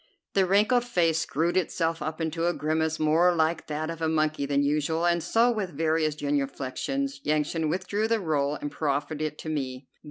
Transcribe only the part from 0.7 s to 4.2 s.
face screwed itself up into a grimace more like that of a